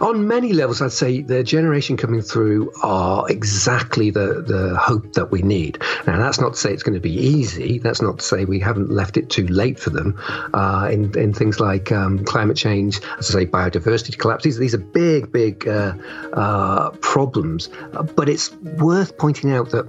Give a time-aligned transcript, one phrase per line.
[0.00, 5.30] On many levels, I'd say the generation coming through are exactly the, the hope that
[5.30, 5.78] we need.
[6.06, 7.78] Now, that's not to say it's going to be easy.
[7.78, 10.20] That's not to say we haven't left it too late for them
[10.52, 14.44] uh, in, in things like um, climate change, as I say, biodiversity collapse.
[14.44, 15.94] These, these are big, big uh,
[16.32, 17.68] uh, problems.
[18.14, 19.86] But it's worth pointing out that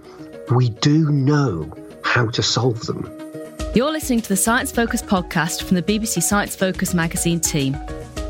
[0.51, 1.71] we do know
[2.03, 3.09] how to solve them.
[3.73, 7.75] You're listening to the Science Focus podcast from the BBC Science Focus magazine team.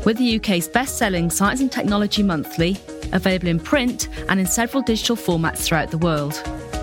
[0.06, 2.76] We're the UK's best selling science and technology monthly,
[3.12, 6.34] available in print and in several digital formats throughout the world.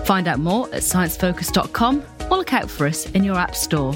[0.04, 3.94] Find out more at sciencefocus.com or look out for us in your app store.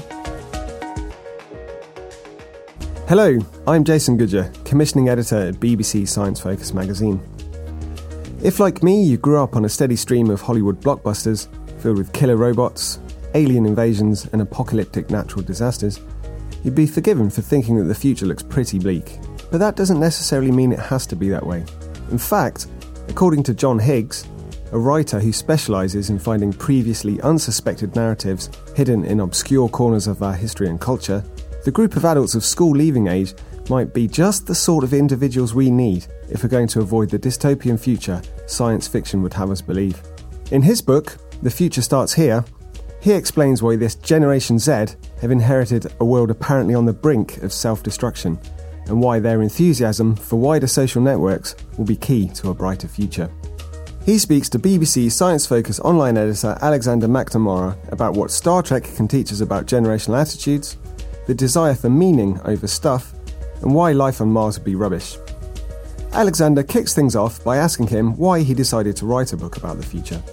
[3.07, 7.21] Hello, I'm Jason Goodyer, commissioning editor at BBC Science Focus magazine.
[8.41, 11.47] If, like me, you grew up on a steady stream of Hollywood blockbusters
[11.81, 12.97] filled with killer robots,
[13.35, 15.99] alien invasions, and apocalyptic natural disasters,
[16.63, 19.17] you'd be forgiven for thinking that the future looks pretty bleak.
[19.51, 21.63] But that doesn't necessarily mean it has to be that way.
[22.11, 22.67] In fact,
[23.07, 24.27] according to John Higgs,
[24.71, 30.33] a writer who specialises in finding previously unsuspected narratives hidden in obscure corners of our
[30.33, 31.23] history and culture,
[31.65, 33.33] the group of adults of school leaving age
[33.69, 37.19] might be just the sort of individuals we need if we're going to avoid the
[37.19, 40.01] dystopian future science fiction would have us believe.
[40.51, 42.43] In his book, The Future Starts Here,
[43.01, 44.71] he explains why this Generation Z
[45.21, 48.39] have inherited a world apparently on the brink of self destruction,
[48.87, 53.29] and why their enthusiasm for wider social networks will be key to a brighter future.
[54.05, 59.07] He speaks to BBC Science Focus online editor Alexander McNamara about what Star Trek can
[59.07, 60.77] teach us about generational attitudes,
[61.27, 63.13] the desire for meaning over stuff,
[63.61, 65.17] and why life on Mars would be rubbish.
[66.13, 69.77] Alexander kicks things off by asking him why he decided to write a book about
[69.77, 70.23] the future.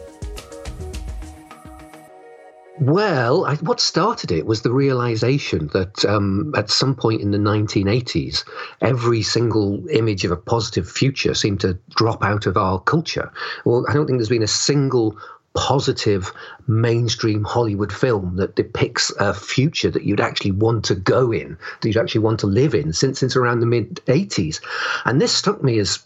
[2.79, 7.39] Well, I, what started it was the realization that um, at some point in the
[7.39, 8.45] 1980s,
[8.83, 13.33] every single image of a positive future seemed to drop out of our culture.
[13.65, 15.17] Well, I don't think there's been a single
[15.55, 16.35] positive
[16.67, 21.89] mainstream Hollywood film that depicts a future that you'd actually want to go in, that
[21.89, 24.61] you'd actually want to live in since since around the mid 80s.
[25.07, 26.05] And this struck me as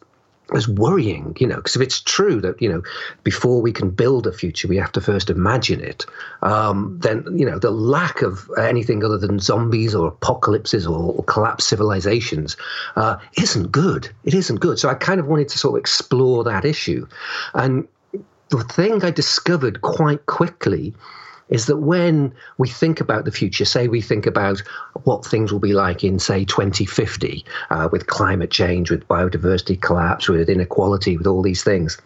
[0.54, 2.82] as worrying, you know, because if it's true that, you know,
[3.22, 6.04] before we can build a future, we have to first imagine it,
[6.42, 11.24] um, then, you know, the lack of anything other than zombies or apocalypses or, or
[11.24, 12.56] collapsed civilizations
[12.96, 14.10] uh, isn't good.
[14.24, 14.78] It isn't good.
[14.78, 17.06] So I kind of wanted to sort of explore that issue.
[17.54, 17.86] And
[18.48, 20.94] the thing I discovered quite quickly
[21.50, 24.60] is that when we think about the future, say we think about
[25.04, 30.28] what things will be like in, say, 2050, uh, with climate change, with biodiversity collapse,
[30.28, 32.00] with inequality, with all these things,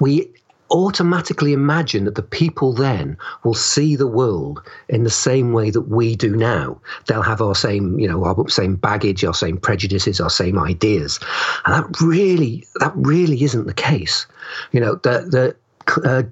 [0.00, 0.30] we
[0.70, 5.82] automatically imagine that the people then will see the world in the same way that
[5.82, 6.78] we do now.
[7.06, 11.18] They'll have our same, you know, our same baggage, our same prejudices, our same ideas,
[11.64, 14.26] and that really, that really isn't the case.
[14.72, 15.56] You know, the
[15.86, 16.22] the uh,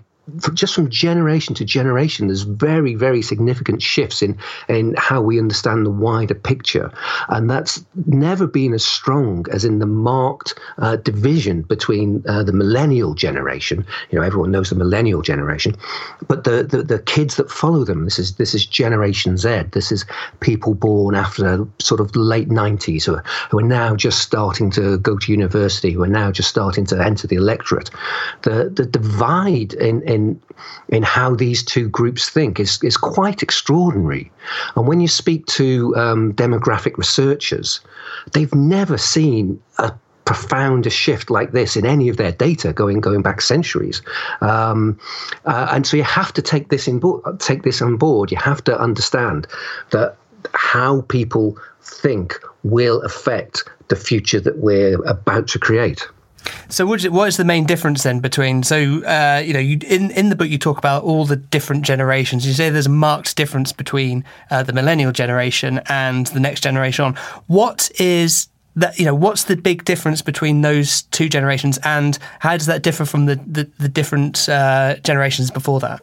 [0.54, 4.36] just from generation to generation, there's very, very significant shifts in
[4.68, 6.90] in how we understand the wider picture,
[7.28, 12.52] and that's never been as strong as in the marked uh, division between uh, the
[12.52, 13.86] millennial generation.
[14.10, 15.76] You know, everyone knows the millennial generation,
[16.26, 18.04] but the, the the kids that follow them.
[18.04, 19.64] This is this is Generation Z.
[19.72, 20.04] This is
[20.40, 24.98] people born after sort of late 90s who are, who are now just starting to
[24.98, 27.90] go to university, who are now just starting to enter the electorate.
[28.42, 30.40] The the divide in, in in
[30.88, 34.30] in how these two groups think is is quite extraordinary.
[34.74, 37.80] And when you speak to um, demographic researchers,
[38.32, 39.92] they've never seen a
[40.24, 44.02] profounder shift like this in any of their data going going back centuries.
[44.40, 44.98] Um,
[45.44, 48.30] uh, and so you have to take this in bo- take this on board.
[48.32, 49.46] You have to understand
[49.90, 50.16] that
[50.54, 56.08] how people think will affect the future that we're about to create.
[56.68, 58.62] So, what is, what is the main difference then between?
[58.62, 61.84] So, uh, you know, you, in in the book you talk about all the different
[61.84, 62.46] generations.
[62.46, 67.04] You say there's a marked difference between uh, the millennial generation and the next generation
[67.04, 67.14] on.
[67.46, 68.98] What is that?
[68.98, 73.04] You know, what's the big difference between those two generations, and how does that differ
[73.04, 76.02] from the the, the different uh, generations before that?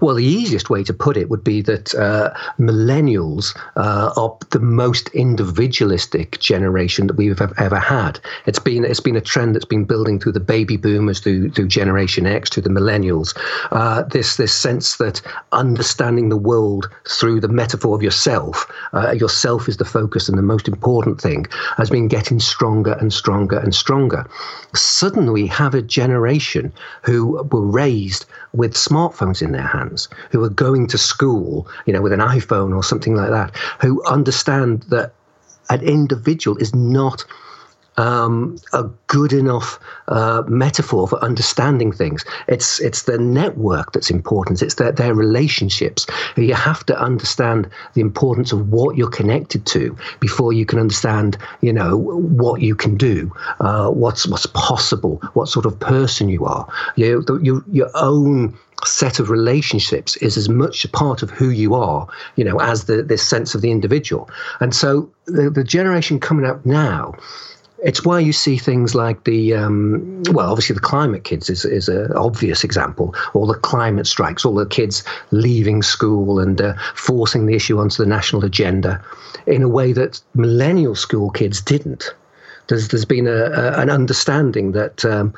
[0.00, 4.60] Well, the easiest way to put it would be that uh, millennials uh, are the
[4.60, 8.20] most individualistic generation that we've ever had.
[8.46, 11.68] It's been it's been a trend that's been building through the baby boomers, through through
[11.68, 13.36] Generation X, to the millennials.
[13.70, 15.20] Uh, this this sense that
[15.52, 20.42] understanding the world through the metaphor of yourself, uh, yourself is the focus and the
[20.42, 21.46] most important thing,
[21.76, 24.26] has been getting stronger and stronger and stronger.
[24.74, 26.72] Suddenly, we have a generation
[27.02, 32.02] who were raised with smartphones in their hands, who are going to school, you know,
[32.02, 35.12] with an iPhone or something like that, who understand that
[35.68, 37.24] an individual is not
[38.00, 42.24] um, a good enough uh, metaphor for understanding things.
[42.48, 44.62] It's it's the network that's important.
[44.62, 46.06] It's their, their relationships.
[46.36, 51.36] You have to understand the importance of what you're connected to before you can understand,
[51.60, 53.30] you know, what you can do,
[53.60, 56.66] uh, what's what's possible, what sort of person you are.
[56.96, 58.56] You, you your own
[58.86, 62.84] set of relationships is as much a part of who you are, you know, as
[62.84, 64.30] the this sense of the individual.
[64.60, 67.14] And so the, the generation coming up now
[67.82, 71.88] it's why you see things like the um, well, obviously the climate kids is is
[71.88, 73.14] an obvious example.
[73.34, 78.02] All the climate strikes, all the kids leaving school and uh, forcing the issue onto
[78.02, 79.02] the national agenda
[79.46, 82.14] in a way that millennial school kids didn't.
[82.68, 85.04] There's there's been a, a an understanding that.
[85.04, 85.34] Um,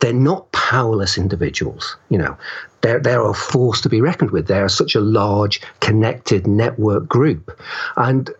[0.00, 2.36] they're not powerless individuals, you know.
[2.82, 4.46] They're, they're a force to be reckoned with.
[4.46, 7.58] They're such a large, connected network group.
[7.96, 8.30] And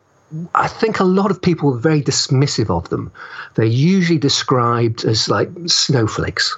[0.54, 3.12] I think a lot of people are very dismissive of them.
[3.54, 6.56] They're usually described as like snowflakes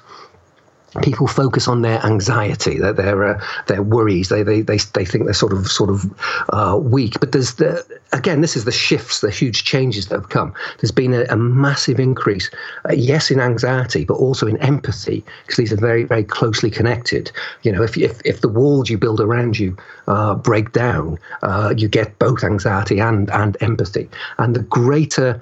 [1.03, 4.29] people focus on their anxiety, their their, uh, their worries.
[4.29, 6.05] They, they they they think they're sort of sort of
[6.51, 7.19] uh, weak.
[7.21, 10.53] But there's the again, this is the shifts, the huge changes that have come.
[10.81, 12.51] There's been a, a massive increase,
[12.89, 17.31] uh, yes, in anxiety, but also in empathy, because these are very very closely connected.
[17.63, 21.75] You know, if if if the walls you build around you uh, break down, uh,
[21.77, 24.09] you get both anxiety and and empathy,
[24.39, 25.41] and the greater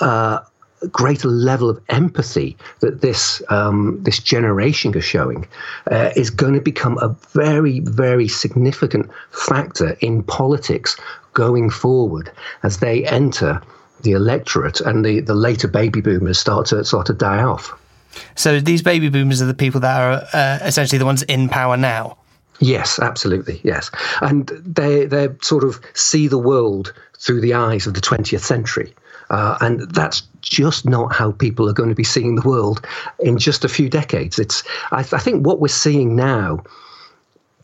[0.00, 0.40] uh,
[0.88, 5.46] greater level of empathy that this um, this generation is showing
[5.90, 10.96] uh, is going to become a very very significant factor in politics
[11.34, 12.30] going forward
[12.62, 13.60] as they enter
[14.02, 17.78] the electorate and the, the later baby boomers start to start to die off.
[18.34, 21.76] So these baby boomers are the people that are uh, essentially the ones in power
[21.76, 22.18] now.
[22.60, 23.60] Yes, absolutely.
[23.64, 23.90] Yes,
[24.20, 28.94] and they they sort of see the world through the eyes of the 20th century.
[29.32, 32.86] Uh, and that's just not how people are going to be seeing the world
[33.20, 34.38] in just a few decades.
[34.38, 34.62] It's,
[34.92, 36.62] I, I think, what we're seeing now.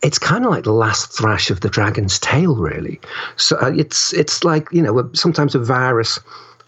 [0.03, 3.01] It's kind of like the last thrash of the dragon's tail, really.
[3.37, 6.21] So uh, it's it's like you know sometimes a virus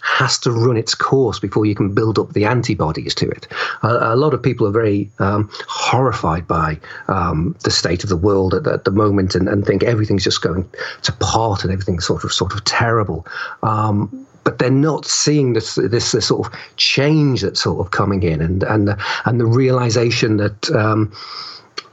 [0.03, 3.47] has to run its course before you can build up the antibodies to it.
[3.83, 8.55] A, lot of people are very um, horrified by um, the state of the world
[8.55, 10.69] at, at the moment and, and, think everything's just going
[11.03, 13.27] to pot and everything's sort of sort of terrible.
[13.63, 18.25] Um, but they're not seeing this, this, this sort of change that's sort of coming
[18.25, 20.71] in, and and the, and the realization that.
[20.73, 21.13] Um,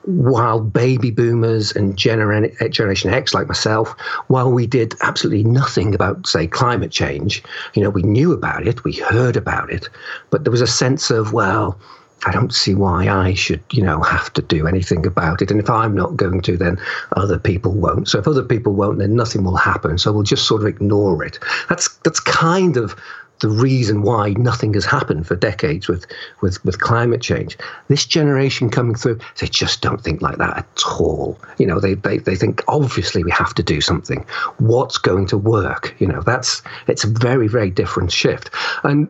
[0.04, 3.94] while baby boomers and gener- Generation X, like myself,
[4.28, 7.44] while we did absolutely nothing about, say, climate change,
[7.74, 9.90] you know, we knew about it, we heard about it,
[10.30, 11.78] but there was a sense of, well,
[12.26, 15.52] I don't see why I should, you know, have to do anything about it.
[15.52, 16.80] And if I'm not going to, then
[17.16, 18.08] other people won't.
[18.08, 19.98] So if other people won't, then nothing will happen.
[19.98, 21.40] So we'll just sort of ignore it.
[21.70, 22.96] That's that's kind of
[23.40, 26.06] the reason why nothing has happened for decades with,
[26.42, 27.58] with, with climate change.
[27.88, 31.40] This generation coming through, they just don't think like that at all.
[31.58, 34.26] You know, they, they, they think obviously we have to do something.
[34.58, 35.96] What's going to work?
[36.00, 38.50] You know, that's it's a very, very different shift.
[38.84, 39.08] And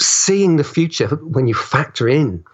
[0.00, 2.44] seeing the future when you factor in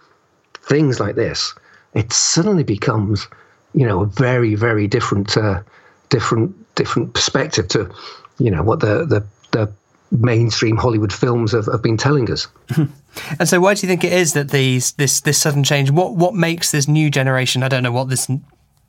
[0.53, 1.53] things like this,
[1.93, 3.27] it suddenly becomes,
[3.73, 5.61] you know, a very, very different, uh,
[6.09, 7.91] different, different perspective to,
[8.39, 9.71] you know, what the the, the
[10.11, 12.47] mainstream Hollywood films have, have been telling us.
[13.39, 15.89] And so, why do you think it is that these this this sudden change?
[15.89, 17.63] What what makes this new generation?
[17.63, 18.29] I don't know what this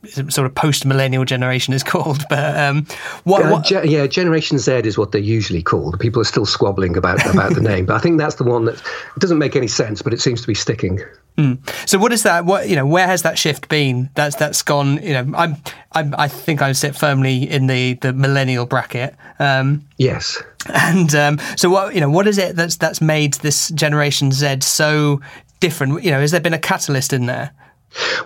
[0.06, 2.24] sort of post-millennial generation is called.
[2.28, 2.86] But um,
[3.24, 5.98] what, uh, ge- yeah, Generation Z is what they're usually called.
[5.98, 8.82] People are still squabbling about about the name, but I think that's the one that
[9.18, 11.00] doesn't make any sense, but it seems to be sticking.
[11.36, 11.58] Mm.
[11.88, 12.44] So what is that?
[12.44, 12.86] What you know?
[12.86, 14.10] Where has that shift been?
[14.14, 15.00] That's that's gone.
[15.02, 15.56] You know, I'm,
[15.92, 19.14] I'm I think I sit firmly in the the millennial bracket.
[19.38, 20.42] Um, yes.
[20.74, 22.10] And um, so what you know?
[22.10, 25.20] What is it that's that's made this Generation Z so
[25.60, 26.02] different?
[26.02, 27.52] You know, has there been a catalyst in there?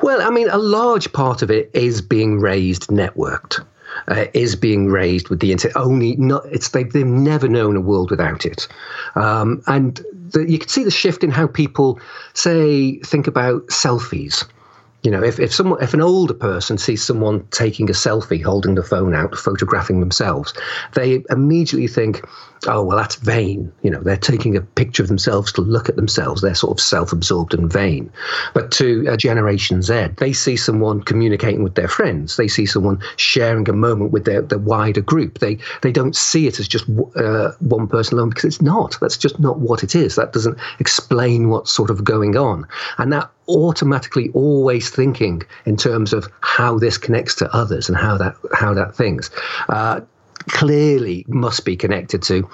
[0.02, 3.64] Well, I mean, a large part of it is being raised networked.
[4.08, 5.76] Uh, is being raised with the internet.
[5.76, 6.46] Only not.
[6.46, 8.66] It's they've, they've never known a world without it,
[9.16, 10.00] um, and
[10.30, 12.00] the, you can see the shift in how people
[12.32, 14.46] say think about selfies.
[15.02, 18.76] You know, if, if someone if an older person sees someone taking a selfie, holding
[18.76, 20.54] the phone out, photographing themselves,
[20.94, 22.24] they immediately think,
[22.68, 23.72] oh well that's vain.
[23.82, 26.40] You know they're taking a picture of themselves to look at themselves.
[26.40, 28.12] They're sort of self-absorbed and vain.
[28.54, 32.36] But to a generation z they see someone communicating with their friends.
[32.36, 35.40] They see someone sharing a moment with their, their wider group.
[35.40, 38.98] They they don't see it as just uh, one person alone because it's not.
[39.00, 40.14] That's just not what it is.
[40.14, 42.66] That doesn't explain what's sort of going on.
[42.98, 48.16] And that automatically always thinking in terms of how this connects to others and how
[48.18, 49.30] that how that things
[49.68, 50.00] uh,
[50.48, 52.48] clearly must be connected to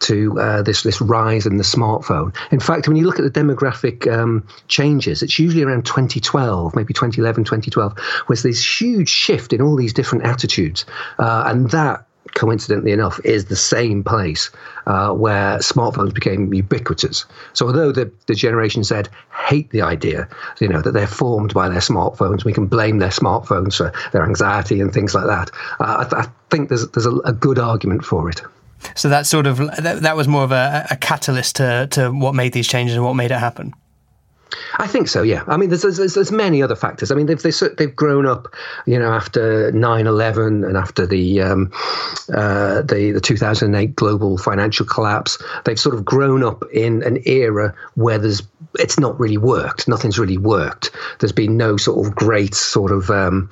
[0.00, 2.34] to uh, this this rise in the smartphone.
[2.50, 6.92] In fact, when you look at the demographic um, changes, it's usually around 2012, maybe
[6.92, 7.94] 2011, 2012,
[8.28, 10.84] was this huge shift in all these different attitudes,
[11.18, 14.50] uh, and that coincidentally enough, is the same place
[14.86, 17.24] uh, where smartphones became ubiquitous.
[17.52, 19.02] So although the, the generation Z
[19.46, 20.28] hate the idea,
[20.60, 24.24] you know, that they're formed by their smartphones, we can blame their smartphones for their
[24.24, 25.50] anxiety and things like that.
[25.80, 28.42] Uh, I, th- I, think there's there's a, a, good argument for it.
[28.94, 32.34] So that sort of that, that was more of a, a catalyst to to what
[32.34, 33.72] made these changes and what made it happen.
[34.78, 35.22] I think so.
[35.22, 35.44] Yeah.
[35.46, 37.10] I mean, there's there's, there's many other factors.
[37.10, 37.42] I mean, they've
[37.76, 38.52] they've grown up,
[38.86, 41.70] you know, after 9/11 and after the um,
[42.32, 45.42] uh, the the 2008 global financial collapse.
[45.64, 48.42] They've sort of grown up in an era where there's
[48.78, 49.86] it's not really worked.
[49.88, 50.90] Nothing's really worked.
[51.18, 53.50] There's been no sort of great sort of um,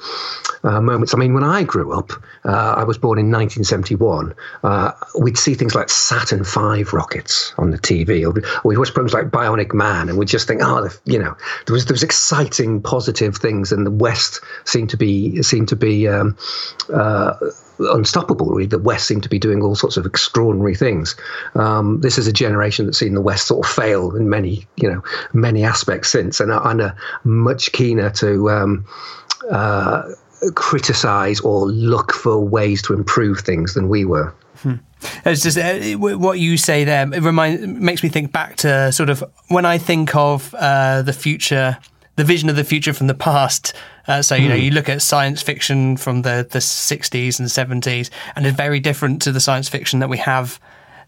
[0.65, 1.15] uh, moments.
[1.15, 2.13] I mean, when I grew up,
[2.45, 4.35] uh, I was born in 1971.
[4.63, 8.33] Uh, we'd see things like Saturn V rockets on the TV, or
[8.65, 11.37] we'd watch programs like Bionic Man, and we'd just think, oh, you know,
[11.67, 15.77] there was there was exciting, positive things, and the West seemed to be seemed to
[15.77, 16.09] be.
[16.09, 16.37] Um,
[16.93, 17.35] uh,
[17.79, 18.47] unstoppable.
[18.47, 21.17] Really, the West seemed to be doing all sorts of extraordinary things.
[21.55, 24.87] Um, this is a generation that's seen the West sort of fail in many, you
[24.87, 25.03] know,
[25.33, 28.51] many aspects since, and are much keener to.
[28.51, 28.85] Um,
[29.51, 30.03] uh,
[30.55, 34.33] criticize or look for ways to improve things than we were.
[34.57, 34.75] Hmm.
[35.25, 37.03] It's just uh, what you say there.
[37.13, 41.13] It remind, makes me think back to sort of when I think of uh, the
[41.13, 41.79] future,
[42.17, 43.75] the vision of the future from the past.
[44.07, 44.63] Uh, so you know, hmm.
[44.63, 49.23] you look at science fiction from the the sixties and seventies, and it's very different
[49.23, 50.61] to the science fiction that we have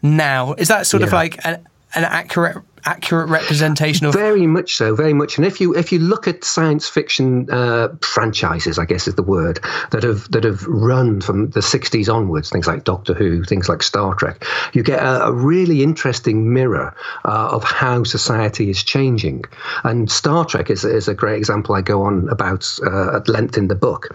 [0.02, 0.54] now.
[0.54, 1.06] Is that sort yeah.
[1.08, 5.38] of like an, an accurate accurate representation of very much so very much.
[5.38, 9.22] And if you if you look at science fiction uh, franchises i guess is the
[9.22, 13.68] word that have that have run from the 60s onwards things like doctor who things
[13.68, 16.94] like star trek you get a, a really interesting mirror
[17.24, 19.44] uh, of how society is changing.
[19.84, 23.56] And star trek is, is a great example i go on about uh, at length
[23.56, 24.08] in the book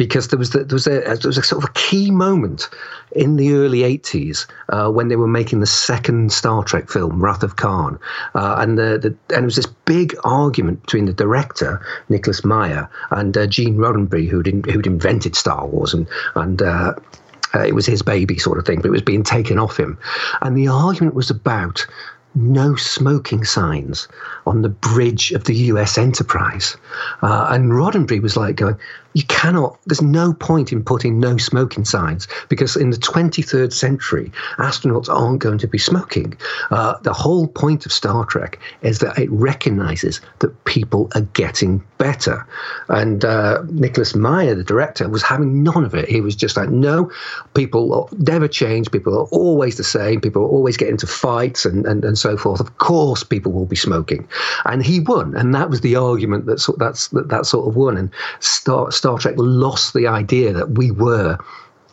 [0.00, 2.70] because there was the, there was a there was a sort of a key moment
[3.12, 7.42] in the early 80s uh, when they were making the second Star Trek film, Wrath
[7.42, 7.98] of Khan,
[8.34, 12.88] uh, and the, the and it was this big argument between the director Nicholas Meyer
[13.10, 16.62] and uh, Gene Roddenberry, who'd in, who'd invented Star Wars and and.
[16.62, 16.94] Uh,
[17.52, 19.98] uh, it was his baby, sort of thing, but it was being taken off him.
[20.40, 21.84] And the argument was about
[22.34, 24.06] no smoking signs
[24.46, 26.76] on the bridge of the US Enterprise.
[27.22, 28.76] Uh, and Roddenberry was like going,
[29.14, 34.30] you cannot, there's no point in putting no smoking signs because in the 23rd century,
[34.58, 36.36] astronauts aren't going to be smoking.
[36.70, 41.82] Uh, the whole point of Star Trek is that it recognizes that people are getting
[41.98, 42.46] better.
[42.88, 46.08] And uh, Nicholas Meyer, the director, was having none of it.
[46.08, 47.10] He was just like, no,
[47.54, 48.90] people never change.
[48.90, 50.20] People are always the same.
[50.20, 52.60] People always get into fights and, and, and so forth.
[52.60, 54.26] Of course, people will be smoking.
[54.64, 55.34] And he won.
[55.36, 57.96] And that was the argument that, that, that sort of won.
[57.96, 61.38] And Star, Star Trek lost the idea that we were,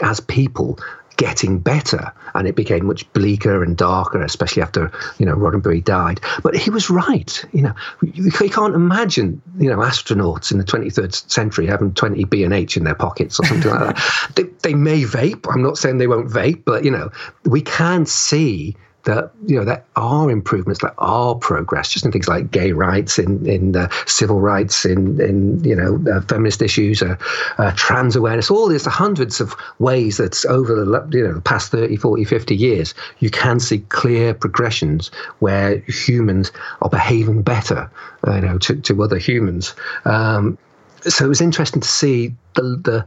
[0.02, 0.78] as people,
[1.16, 6.20] getting better, and it became much bleaker and darker, especially after you know Roddenberry died.
[6.44, 7.46] But he was right.
[7.54, 12.44] You know, you, can't imagine you know astronauts in the 23rd century having 20 B
[12.44, 14.32] and H in their pockets or something like that.
[14.36, 15.48] They, they may vape.
[15.50, 17.10] I'm not saying they won't vape, but you know,
[17.46, 18.76] we can see
[19.08, 23.18] that you know there are improvements, there are progress, just in things like gay rights,
[23.18, 27.16] in in uh, civil rights, in in you know uh, feminist issues, uh,
[27.58, 31.72] uh trans awareness, all these hundreds of ways that over the you know the past
[31.72, 35.10] 30, 40, 50 years, you can see clear progressions
[35.40, 37.90] where humans are behaving better,
[38.28, 39.74] uh, you know, to, to other humans.
[40.06, 40.58] Um,
[41.02, 43.06] so it was interesting to see the, the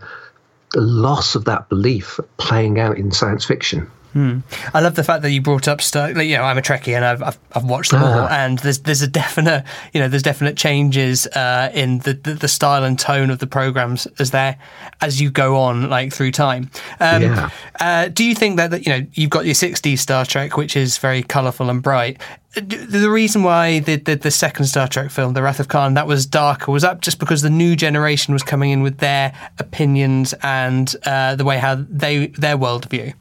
[0.73, 3.90] the loss of that belief playing out in science fiction.
[4.12, 4.40] Hmm.
[4.75, 6.12] I love the fact that you brought up Star.
[6.12, 8.81] Like, you know, I'm a Trekkie and I've I've, I've watched them all, and there's
[8.81, 12.99] there's a definite you know there's definite changes uh, in the, the, the style and
[12.99, 14.59] tone of the programs as there
[15.00, 16.71] as you go on like through time.
[16.99, 17.50] Um, yeah.
[17.79, 20.76] Uh, do you think that, that you know you've got your 60s Star Trek, which
[20.76, 22.21] is very colourful and bright?
[22.55, 26.09] The reason why the, the, the second Star Trek film, The Wrath of Khan, that
[26.09, 30.35] was darker was that just because the new generation was coming in with their opinions
[30.43, 33.14] and uh, the way how they their worldview?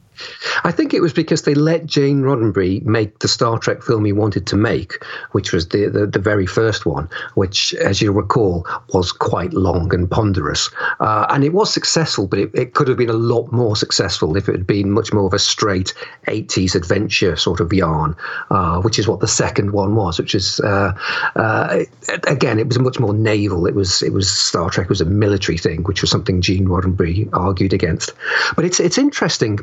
[0.64, 4.12] I think it was because they let Gene Roddenberry make the Star Trek film he
[4.12, 8.66] wanted to make, which was the, the, the very first one, which, as you recall,
[8.92, 10.70] was quite long and ponderous.
[11.00, 14.36] Uh, and it was successful, but it, it, could have been a lot more successful
[14.36, 15.94] if it had been much more of a straight
[16.26, 18.16] 80s adventure sort of yarn,
[18.50, 20.92] uh, which is what the second one was, which is, uh,
[21.36, 21.80] uh,
[22.26, 23.66] again, it was much more naval.
[23.66, 27.28] It was, it was Star Trek was a military thing, which was something Gene Roddenberry
[27.32, 28.12] argued against.
[28.56, 29.60] But it's, it's interesting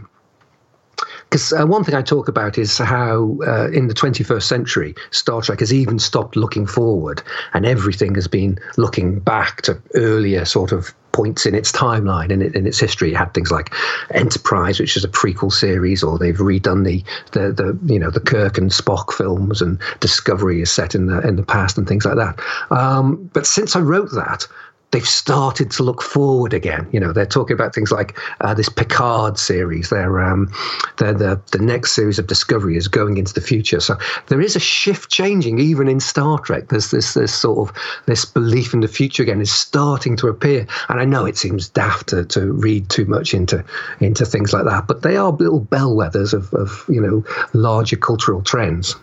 [1.30, 5.42] because uh, one thing I talk about is how uh, in the 21st century, Star
[5.42, 7.22] Trek has even stopped looking forward
[7.54, 12.44] and everything has been looking back to earlier sort of points in its timeline and
[12.44, 13.12] in, in, its history.
[13.12, 13.74] It had things like
[14.14, 18.20] Enterprise, which is a prequel series, or they've redone the, the, the you know the
[18.20, 22.06] Kirk and Spock films, and Discovery is set in the in the past and things
[22.06, 22.40] like that.
[22.72, 24.48] Um, but since I wrote that,
[24.92, 26.88] they've started to look forward again.
[26.92, 29.90] You know, they're talking about things like uh, this Picard series.
[29.90, 30.52] They're, um,
[30.98, 33.80] they're the the next series of Discovery is going into the future.
[33.80, 36.70] So there is a shift changing even in Star Trek.
[36.70, 37.76] There's this this sort of
[38.06, 40.66] this belief in the future again is starting to appear.
[40.90, 43.64] And I know it seems daft to, to read too much into
[44.00, 48.42] into things like that, but they are little bellwethers of, of you know larger cultural
[48.42, 48.96] trends.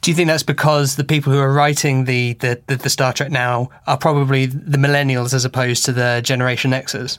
[0.00, 3.30] Do you think that's because the people who are writing the, the, the, Star Trek
[3.30, 7.18] now are probably the millennials as opposed to the Generation Xers?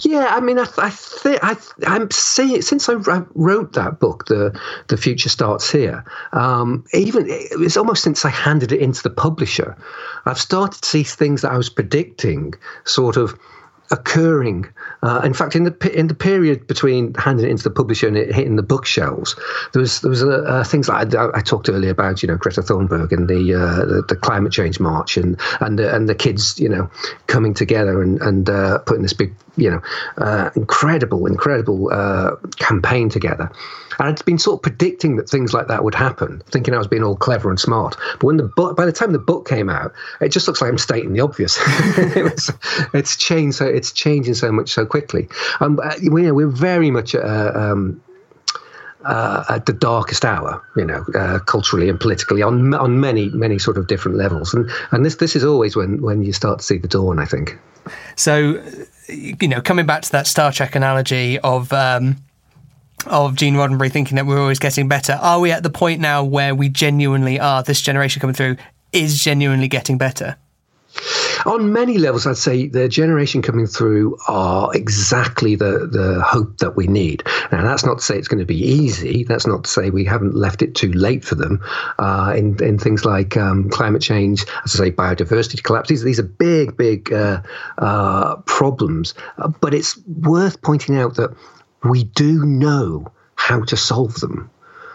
[0.00, 2.94] Yeah, I mean, I, I think I, am seeing since I
[3.34, 6.04] wrote that book, the the future starts here.
[6.32, 9.76] Um, even it's almost since I handed it into the publisher,
[10.26, 12.54] I've started to see things that I was predicting,
[12.84, 13.38] sort of
[13.90, 14.66] occurring.
[15.02, 18.16] Uh, in fact, in the in the period between handing it into the publisher and
[18.16, 19.36] it hitting the bookshelves,
[19.72, 22.62] there was there was uh, things like I, I, talked earlier about, you know, Greta
[22.62, 26.68] Thunberg and the uh, the, the, climate change march and and and the kids, you
[26.68, 26.90] know,
[27.26, 29.80] coming together and and uh, putting this big, you know,
[30.18, 31.88] uh, incredible incredible
[32.58, 33.50] campaign together.
[33.98, 36.88] And I'd been sort of predicting that things like that would happen, thinking I was
[36.88, 37.96] being all clever and smart.
[38.14, 40.70] But when the book, by the time the book came out, it just looks like
[40.70, 41.58] I'm stating the obvious.
[42.16, 42.50] it was,
[42.92, 45.28] it's changed so it's changing so much so quickly.
[45.60, 48.02] Um, we, we're very much uh, um,
[49.04, 53.58] uh, at the darkest hour, you know, uh, culturally and politically on on many many
[53.58, 56.64] sort of different levels, and and this this is always when when you start to
[56.64, 57.58] see the dawn, I think.
[58.16, 58.62] So,
[59.08, 61.72] you know, coming back to that Star Trek analogy of.
[61.72, 62.16] Um,
[63.06, 65.18] of Gene Roddenberry thinking that we're always getting better.
[65.20, 67.62] Are we at the point now where we genuinely are?
[67.62, 68.56] This generation coming through
[68.94, 70.36] is genuinely getting better.
[71.46, 76.76] On many levels, I'd say the generation coming through are exactly the, the hope that
[76.76, 77.22] we need.
[77.52, 79.24] Now, that's not to say it's going to be easy.
[79.24, 81.62] That's not to say we haven't left it too late for them
[81.98, 85.88] uh, in, in things like um, climate change, as I say, biodiversity collapse.
[85.88, 87.42] These, are big, big uh,
[87.78, 89.14] uh, problems.
[89.60, 91.34] But it's worth pointing out that
[91.82, 94.50] we do know how to solve them.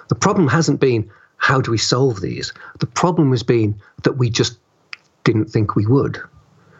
[0.07, 2.53] The problem hasn't been how do we solve these?
[2.79, 4.59] The problem has been that we just
[5.23, 6.19] didn't think we would.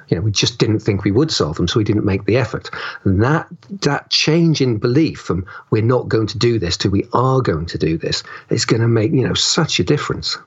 [0.09, 2.37] You know, we just didn't think we would solve them, so we didn't make the
[2.37, 2.69] effort.
[3.03, 3.47] And that
[3.81, 7.67] that change in belief from we're not going to do this to we are going
[7.67, 10.37] to do this is going to make you know such a difference.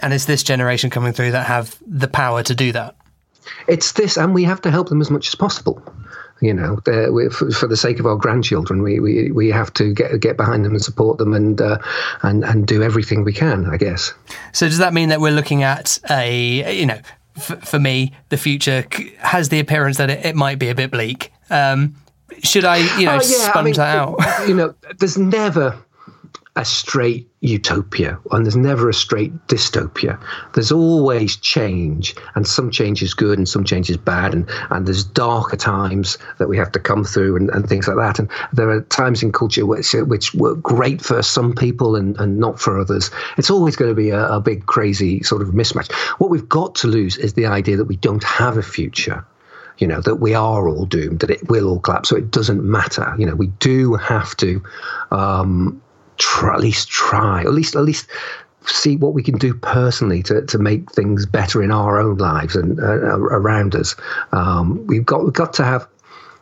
[0.00, 2.96] And it's this generation coming through that have the power to do that.
[3.68, 5.82] It's this, and we have to help them as much as possible
[6.44, 10.20] you know, for, for, the sake of our grandchildren, we, we, we have to get
[10.20, 11.78] get behind them and support them and uh,
[12.22, 13.66] and and do everything we can.
[13.66, 14.12] I guess.
[14.52, 17.00] So does that mean that we're looking at a you know,
[17.36, 18.84] f- for me, the future
[19.18, 21.32] has the appearance that it, it might be a bit bleak.
[21.50, 21.96] Um,
[22.42, 24.48] should I, you know, uh, yeah, sponge I mean, that out?
[24.48, 25.78] You know, there's never
[26.56, 30.20] a straight utopia and there's never a straight dystopia.
[30.54, 34.86] There's always change, and some change is good and some change is bad, and, and
[34.86, 38.20] there's darker times that we have to come through and, and things like that.
[38.20, 42.38] And there are times in culture which, which work great for some people and, and
[42.38, 43.10] not for others.
[43.36, 45.92] It's always going to be a, a big, crazy sort of mismatch.
[46.18, 49.26] What we've got to lose is the idea that we don't have a future
[49.78, 52.62] you know that we are all doomed that it will all collapse so it doesn't
[52.62, 54.62] matter you know we do have to
[55.10, 55.82] um,
[56.18, 58.08] try, at least try, at least at least
[58.66, 62.56] see what we can do personally to, to make things better in our own lives
[62.56, 63.94] and uh, around us.
[64.32, 65.86] Um, we've got we've got to have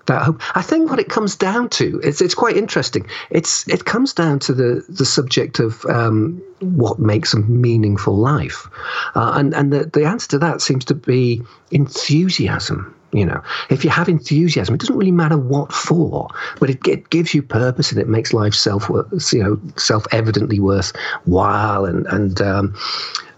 [0.07, 0.41] that hope.
[0.57, 3.07] I think what it comes down to it's it's quite interesting.
[3.31, 8.69] It's it comes down to the the subject of um, what makes a meaningful life,
[9.15, 12.95] uh, and and the the answer to that seems to be enthusiasm.
[13.13, 17.11] You know, if you have enthusiasm, it doesn't really matter what for, but it, it
[17.11, 18.89] gives you purpose and it makes life self,
[19.33, 22.75] you know, self evidently worthwhile and and um,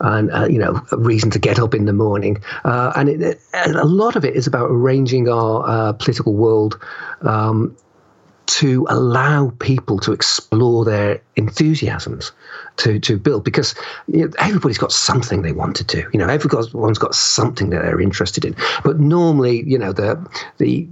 [0.01, 2.41] and uh, you know, a reason to get up in the morning.
[2.65, 3.41] Uh, and it, it,
[3.75, 6.79] a lot of it is about arranging our uh, political world
[7.23, 7.77] um,
[8.47, 12.33] to allow people to explore their enthusiasms
[12.77, 13.75] to to build because
[14.09, 16.09] you know, everybody's got something they want to do.
[16.13, 18.55] You know everyone's got something that they're interested in.
[18.85, 20.25] But normally you know the
[20.59, 20.87] the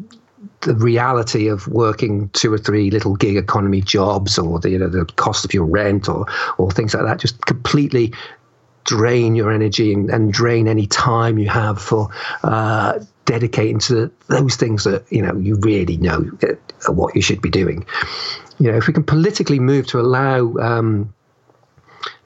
[0.62, 4.88] the reality of working two or three little gig economy jobs or the you know
[4.88, 6.26] the cost of your rent or
[6.58, 8.12] or things like that just completely
[8.84, 12.08] drain your energy and, and drain any time you have for
[12.42, 16.28] uh, dedicating to those things that you know you really know
[16.88, 17.86] what you should be doing.
[18.58, 21.12] You know, if we can politically move to allow um,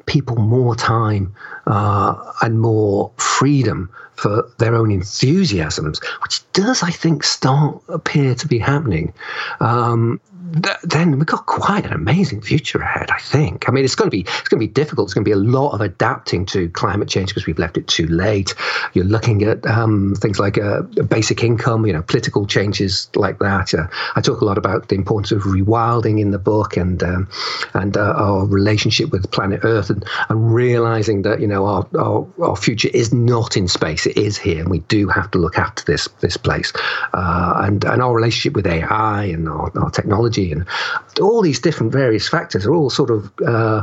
[0.07, 1.35] people more time
[1.67, 8.49] uh, and more freedom for their own enthusiasms, which does, I think, start appear to
[8.49, 9.13] be happening.
[9.61, 10.21] Um,
[10.53, 13.11] th- then we've got quite an amazing future ahead.
[13.11, 13.69] I think.
[13.69, 15.07] I mean, it's going to be it's going to be difficult.
[15.07, 17.87] It's going to be a lot of adapting to climate change because we've left it
[17.87, 18.55] too late.
[18.95, 23.73] You're looking at um, things like a, basic income, you know, political changes like that.
[23.73, 27.29] Uh, I talk a lot about the importance of rewilding in the book and um,
[27.75, 32.27] and uh, our relationship with planet Earth and, and realizing that you know our, our
[32.43, 34.07] our future is not in space.
[34.07, 36.73] It is here, and we do have to look after this this place.
[37.13, 41.61] Uh, and and our relationship with AI and our, our technology technology and all these
[41.61, 43.83] different various factors are all sort of uh,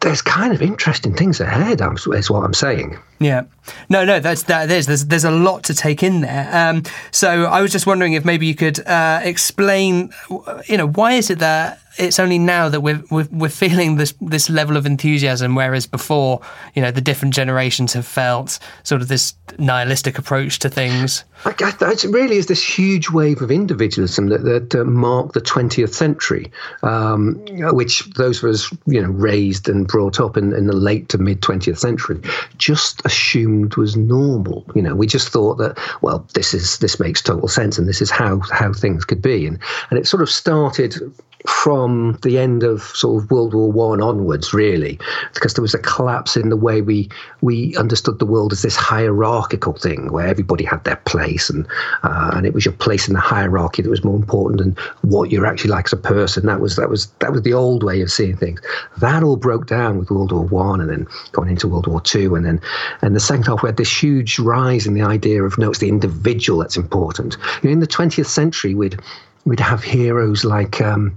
[0.00, 1.80] there's kind of interesting things ahead.
[1.80, 2.98] Is what I'm saying.
[3.20, 3.44] Yeah,
[3.88, 4.68] no, no, that's that.
[4.68, 6.48] There's there's there's a lot to take in there.
[6.52, 10.12] Um, so I was just wondering if maybe you could uh, explain,
[10.66, 14.14] you know, why is it that it's only now that we're, we're, we're feeling this
[14.20, 16.40] this level of enthusiasm, whereas before,
[16.74, 21.24] you know, the different generations have felt sort of this nihilistic approach to things.
[22.04, 26.50] it really is this huge wave of individualism that, that uh, marked the 20th century,
[26.82, 27.34] um,
[27.72, 31.18] which those of us, you know, raised and brought up in, in the late to
[31.18, 32.20] mid 20th century,
[32.56, 34.64] just assumed was normal.
[34.74, 38.00] You know, we just thought that, well, this is this makes total sense, and this
[38.00, 39.58] is how how things could be, and
[39.90, 40.94] and it sort of started
[41.46, 44.98] from the end of sort of World War One onwards, really,
[45.34, 47.08] because there was a collapse in the way we
[47.42, 51.66] we understood the world as this hierarchical thing where everybody had their place, and
[52.02, 55.30] uh, and it was your place in the hierarchy that was more important than what
[55.30, 56.46] you're actually like as a person.
[56.46, 58.60] That was that was that was the old way of seeing things.
[58.98, 62.34] That all broke down with World War One, and then going into World War Two,
[62.36, 62.60] and then
[63.02, 65.78] and the second half we had this huge rise in the idea of no, it's
[65.78, 67.36] the individual that's important.
[67.62, 68.98] You know, in the 20th century, we'd
[69.44, 71.16] we'd have heroes like um,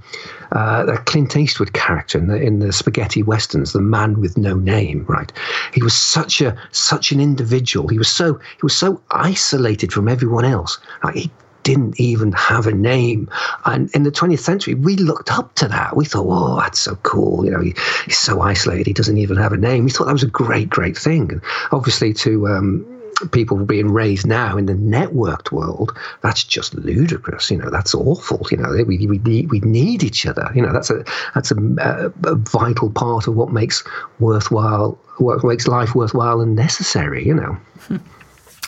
[0.51, 5.05] uh, Clint Eastwood character in the, in the spaghetti westerns, the man with no name.
[5.07, 5.31] Right,
[5.73, 7.87] he was such a such an individual.
[7.87, 10.77] He was so he was so isolated from everyone else.
[11.03, 11.31] Like he
[11.67, 13.29] didn't even have a name.
[13.65, 15.97] And in the 20th century, we looked up to that.
[15.97, 17.43] We thought, oh, that's so cool.
[17.43, 18.87] You know, he, he's so isolated.
[18.87, 19.83] He doesn't even have a name.
[19.83, 21.29] We thought that was a great, great thing.
[21.29, 21.41] And
[21.73, 22.85] obviously, to um,
[23.31, 27.49] people being raised now in the networked world, that's just ludicrous.
[27.49, 28.45] You know, that's awful.
[28.51, 30.49] You know, we, we need we need each other.
[30.53, 31.03] You know, that's a
[31.33, 33.83] that's a, a, vital part of what makes
[34.19, 37.25] worthwhile, what makes life worthwhile and necessary.
[37.25, 37.57] You know.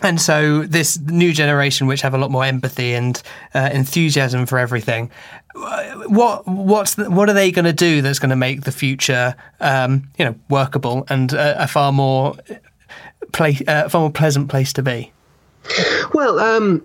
[0.01, 3.21] And so, this new generation, which have a lot more empathy and
[3.53, 5.11] uh, enthusiasm for everything,
[5.53, 9.35] what what's the, what are they going to do that's going to make the future,
[9.59, 12.35] um, you know, workable and a, a far more
[13.31, 15.11] place, uh, far more pleasant place to be?
[16.13, 16.83] Well, um,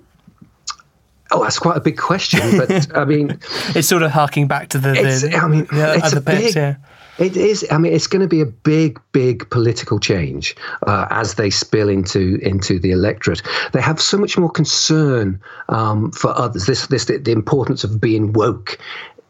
[1.30, 3.40] Oh, that's quite a big question, but I mean,
[3.74, 4.92] it's sort of harking back to the.
[4.92, 6.76] the I mean, the it's other a big, yeah.
[7.18, 7.64] It is.
[7.70, 11.88] I mean, it's going to be a big, big political change uh, as they spill
[11.88, 13.42] into into the electorate.
[13.72, 16.66] They have so much more concern um, for others.
[16.66, 18.78] This, this, the importance of being woke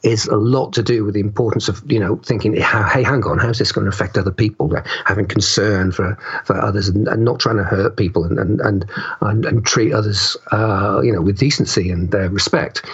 [0.04, 3.38] is a lot to do with the importance of you know thinking, hey, hang on,
[3.38, 4.70] how's this going to affect other people?
[5.06, 8.84] Having concern for, for others and, and not trying to hurt people and and and
[9.22, 12.84] and, and treat others uh, you know with decency and uh, respect.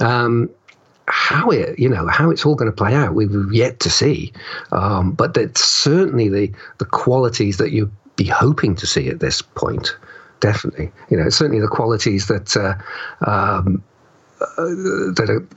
[0.00, 0.48] Um,
[1.08, 4.32] how it you know how it's all going to play out we've yet to see
[4.70, 9.42] um, but that's certainly the the qualities that you'd be hoping to see at this
[9.42, 9.96] point
[10.38, 12.74] definitely you know certainly the qualities that uh,
[13.28, 13.89] um, that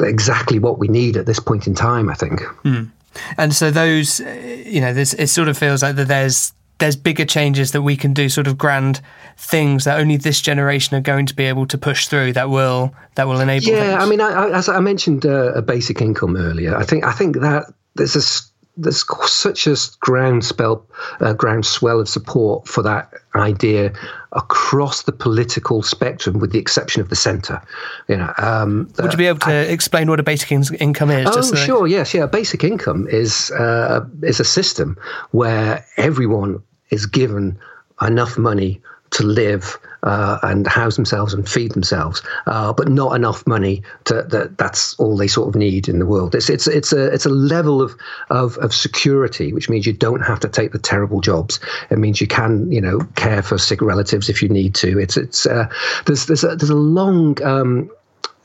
[0.02, 2.10] exactly what we need at this point in time.
[2.10, 2.41] I think.
[2.63, 2.91] Mm.
[3.38, 7.26] And so those, you know, this it sort of feels like that there's there's bigger
[7.26, 9.02] changes that we can do, sort of grand
[9.38, 12.34] things that only this generation are going to be able to push through.
[12.34, 13.67] That will that will enable.
[13.67, 14.04] Yeah, things.
[14.04, 17.12] I mean, I, I, as I mentioned uh, a basic income earlier, I think I
[17.12, 17.65] think that
[17.96, 20.86] there's a there's such a groundswell,
[21.19, 23.93] uh, groundswell of support for that idea
[24.31, 27.62] across the political spectrum, with the exception of the centre.
[28.07, 31.12] You know, um, would you be able to I, explain what a basic in- income
[31.12, 31.27] is?
[31.27, 31.88] Oh, so sure.
[31.88, 32.25] Yes, yeah.
[32.25, 34.97] Basic income is uh, is a system
[35.31, 37.59] where everyone is given
[38.01, 38.81] enough money
[39.12, 44.23] to live uh, and house themselves and feed themselves, uh, but not enough money to
[44.23, 44.57] that.
[44.57, 46.35] That's all they sort of need in the world.
[46.35, 47.95] It's it's it's a it's a level of
[48.29, 51.59] of of security, which means you don't have to take the terrible jobs.
[51.89, 54.99] It means you can you know care for sick relatives if you need to.
[54.99, 55.67] It's it's uh,
[56.05, 57.89] there's there's a, there's a long um,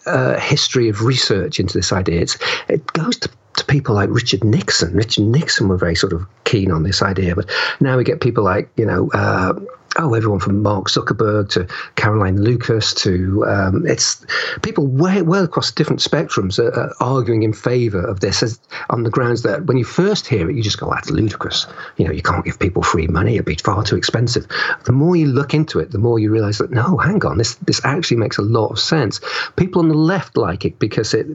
[0.06, 2.20] uh, history of research into this idea.
[2.20, 4.94] It's, it goes to, to people like Richard Nixon.
[4.94, 8.44] Richard Nixon were very sort of keen on this idea, but now we get people
[8.44, 9.54] like you know uh,
[9.98, 14.24] oh, everyone from Mark Zuckerberg to Caroline Lucas to um, it's
[14.62, 19.02] people way well across different spectrums are, are arguing in favour of this as, on
[19.02, 21.66] the grounds that when you first hear it, you just go, that's ludicrous.
[21.96, 24.46] You know, you can't give people free money; it'd be far too expensive.
[24.84, 27.56] The more you look into it, the more you realise that no, hang on, this
[27.56, 29.20] this actually makes a lot of sense.
[29.56, 31.26] People on the left like it because it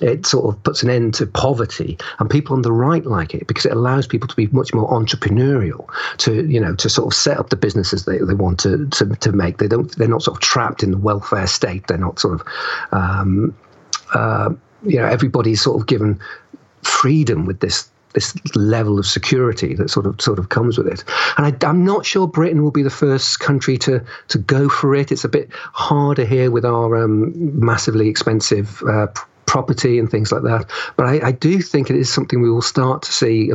[0.00, 3.46] it sort of puts an end to poverty, and people on the right like it
[3.46, 7.14] because it allows people to be much more entrepreneurial, to you know, to sort of
[7.14, 9.58] set up the businesses they, they want to, to, to make.
[9.58, 11.86] They don't they're not sort of trapped in the welfare state.
[11.86, 12.46] They're not sort of
[12.92, 13.54] um,
[14.14, 14.50] uh,
[14.82, 16.18] you know everybody's sort of given
[16.82, 21.04] freedom with this this level of security that sort of sort of comes with it.
[21.36, 24.94] And I, am not sure Britain will be the first country to to go for
[24.94, 25.12] it.
[25.12, 28.82] It's a bit harder here with our um, massively expensive.
[28.82, 29.08] Uh,
[29.46, 30.68] property and things like that.
[30.96, 33.52] But I, I, do think it is something we will start to see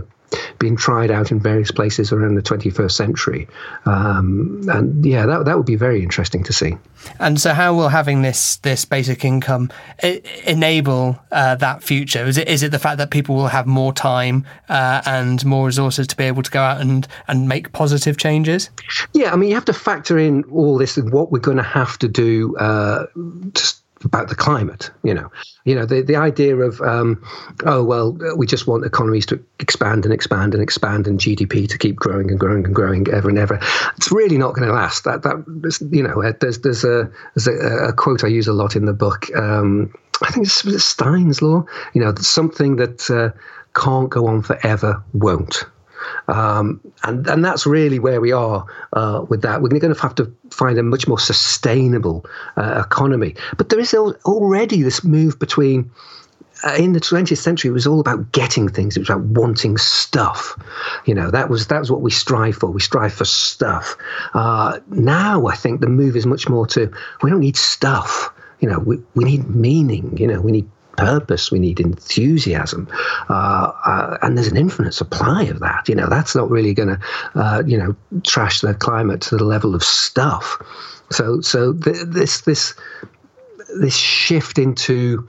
[0.60, 3.48] being tried out in various places around the 21st century.
[3.86, 6.78] Um, and yeah, that, that would be very interesting to see.
[7.20, 9.72] And so, how will having this this basic income
[10.04, 12.26] I- enable uh, that future?
[12.26, 15.66] Is it is it the fact that people will have more time uh, and more
[15.66, 18.70] resources to be able to go out and, and make positive changes?
[19.14, 21.64] Yeah, I mean, you have to factor in all this and what we're going to
[21.64, 23.06] have to do uh,
[23.54, 24.90] to about the climate.
[25.04, 25.32] You know,
[25.66, 27.24] you know the the idea of um,
[27.66, 31.78] oh well, we just want economies to expand and expand and expand and GDP to
[31.78, 33.60] keep growing and growing and growing ever and ever.
[33.98, 35.04] It's really not going to last.
[35.04, 38.76] That that you know, there's there's a there's a, a quote I use a lot
[38.76, 39.34] in the book.
[39.36, 41.66] Um, I think it's Stein's law.
[41.94, 43.32] You know, something that uh,
[43.74, 45.66] can't go on forever won't.
[46.28, 49.62] Um, and and that's really where we are uh, with that.
[49.62, 52.26] We're going to have to find a much more sustainable
[52.58, 53.36] uh, economy.
[53.58, 55.92] But there is already this move between.
[56.64, 58.96] Uh, in the 20th century, it was all about getting things.
[58.96, 60.56] It was about wanting stuff.
[61.06, 62.70] You know, that was that was what we strive for.
[62.70, 63.98] We strive for stuff.
[64.36, 66.92] Uh, now, I think the move is much more to
[67.24, 68.32] we don't need stuff.
[68.60, 70.16] You know, we, we need meaning.
[70.18, 72.88] You know, we need purpose, we need enthusiasm,
[73.30, 75.88] uh, uh, and there's an infinite supply of that.
[75.88, 77.00] You know, that's not really going to,
[77.36, 80.62] uh, you know, trash the climate to the level of stuff.
[81.12, 82.74] So, so th- this this
[83.80, 85.28] this shift into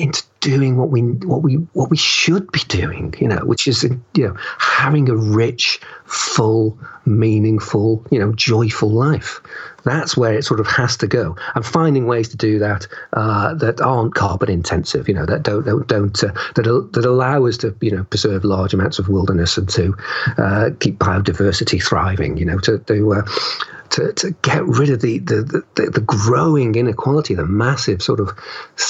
[0.00, 3.82] into doing what we what we what we should be doing, you know, which is
[3.82, 9.40] you know having a rich, full, meaningful, you know, joyful life.
[9.84, 13.54] That's where it sort of has to go, and finding ways to do that uh,
[13.54, 17.74] that aren't carbon intensive, you know, that don't don't, uh, that that allow us to
[17.80, 19.94] you know preserve large amounts of wilderness and to
[20.38, 23.22] uh, keep biodiversity thriving, you know, to to uh,
[23.90, 28.30] to, to get rid of the, the, the, the, growing inequality, the massive sort of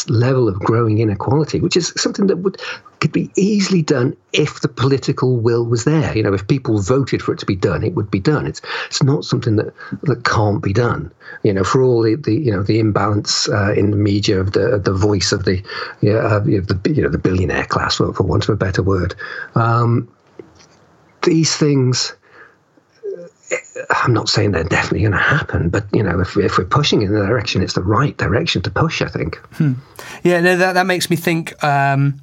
[0.08, 2.60] level of growing inequality, which is something that would
[3.00, 6.14] could be easily done if the political will was there.
[6.14, 8.46] You know, if people voted for it to be done, it would be done.
[8.46, 11.10] It's it's not something that, that can't be done.
[11.42, 14.52] You know, for all the, the you know the imbalance uh, in the media of
[14.52, 15.62] the the voice of the
[16.02, 19.14] yeah, uh, the you know the billionaire class, for, for want of a better word.
[19.54, 20.06] Um,
[21.22, 22.14] these things
[23.90, 27.02] I'm not saying they're definitely going to happen, but you know, if, if we're pushing
[27.02, 29.02] in the direction, it's the right direction to push.
[29.02, 29.36] I think.
[29.54, 29.74] Hmm.
[30.22, 31.62] Yeah, no, that that makes me think.
[31.62, 32.20] Um,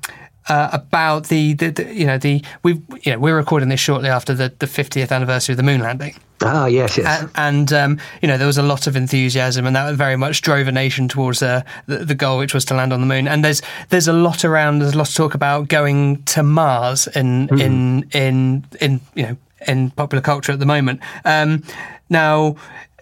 [0.49, 4.09] uh, about the, the, the, you know the we you know we're recording this shortly
[4.09, 6.15] after the, the 50th anniversary of the moon landing.
[6.43, 7.21] Ah, yes, yes.
[7.21, 10.41] And, and um, you know there was a lot of enthusiasm, and that very much
[10.41, 13.27] drove a nation towards uh, the, the goal, which was to land on the moon.
[13.27, 14.79] And there's there's a lot around.
[14.79, 17.61] There's a lot of talk about going to Mars in mm.
[17.61, 20.99] in in in you know in popular culture at the moment.
[21.25, 21.63] Um,
[22.09, 22.55] Now,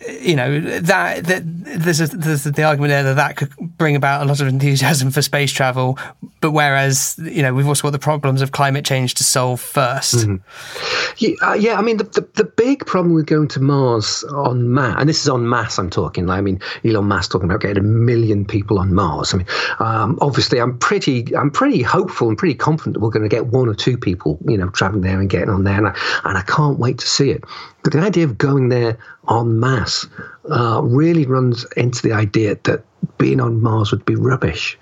[0.08, 4.22] you know that, that there's, a, there's the argument there that that could bring about
[4.22, 5.98] a lot of enthusiasm for space travel,
[6.42, 10.26] but whereas you know we've also got the problems of climate change to solve 1st
[10.26, 11.16] mm-hmm.
[11.18, 14.74] yeah, uh, yeah, I mean the, the, the big problem with going to Mars on
[14.74, 16.30] mass, and this is on mass I'm talking.
[16.30, 19.34] I mean Elon Musk talking about getting a million people on Mars.
[19.34, 19.48] I mean,
[19.80, 23.68] um, obviously I'm pretty I'm pretty hopeful and pretty confident we're going to get one
[23.68, 26.42] or two people you know traveling there and getting on there, and I, and I
[26.42, 27.44] can't wait to see it.
[27.84, 28.98] But the idea of going there
[29.30, 30.08] en masse
[30.50, 32.84] uh, really runs into the idea that
[33.18, 34.78] being on Mars would be rubbish.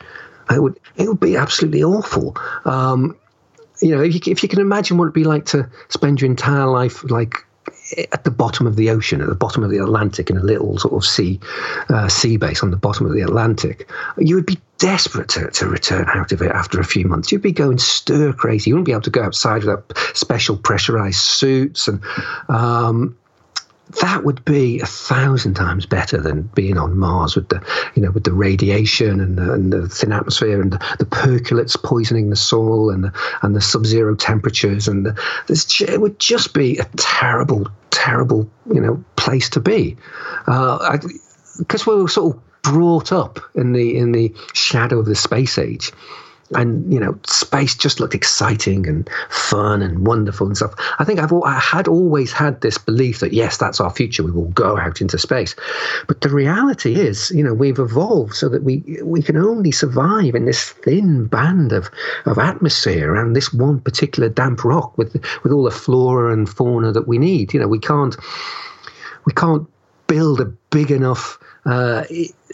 [0.49, 2.35] It would it would be absolutely awful.
[2.65, 3.15] Um,
[3.81, 6.29] you know, if you, if you can imagine what it'd be like to spend your
[6.29, 7.37] entire life like
[8.11, 10.77] at the bottom of the ocean, at the bottom of the Atlantic, in a little
[10.77, 11.39] sort of sea
[11.89, 15.67] uh, sea base on the bottom of the Atlantic, you would be desperate to, to
[15.67, 17.31] return out of it after a few months.
[17.31, 18.69] You'd be going stir crazy.
[18.69, 22.01] You wouldn't be able to go outside without special pressurized suits and.
[22.49, 23.17] Um,
[24.01, 27.61] that would be a thousand times better than being on Mars with the,
[27.95, 31.81] you know, with the radiation and the, and the thin atmosphere and the, the, perchlorates
[31.81, 36.53] poisoning the soil and the, and the sub-zero temperatures and the, this, it would just
[36.53, 39.97] be a terrible, terrible, you know, place to be,
[40.45, 45.15] because uh, we were sort of brought up in the in the shadow of the
[45.15, 45.91] space age
[46.55, 50.73] and you know space just looked exciting and fun and wonderful and stuff.
[50.99, 54.31] I think i've i had always had this belief that yes that's our future we
[54.31, 55.55] will go out into space.
[56.07, 60.35] But the reality is you know we've evolved so that we we can only survive
[60.35, 61.89] in this thin band of
[62.25, 65.13] of atmosphere around this one particular damp rock with
[65.43, 67.53] with all the flora and fauna that we need.
[67.53, 68.15] You know we can't
[69.25, 69.67] we can't
[70.07, 72.03] build a big enough uh,